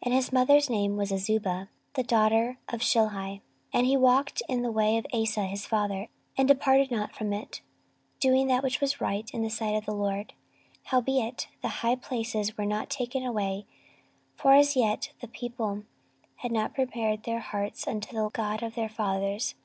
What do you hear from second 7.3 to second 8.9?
it, doing that which